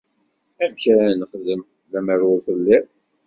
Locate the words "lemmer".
1.91-2.19